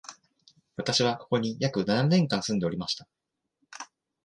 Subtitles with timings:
[0.77, 3.07] 私は、ここに約七年間住んでおりました